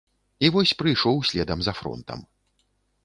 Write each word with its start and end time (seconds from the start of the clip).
І 0.47 0.49
вось 0.55 0.73
прыйшоў 0.79 1.21
следам 1.33 1.59
за 1.67 1.73
фронтам. 1.81 2.19